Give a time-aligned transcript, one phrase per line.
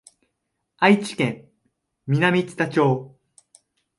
[0.77, 1.47] 愛知県
[2.07, 3.15] 南知多町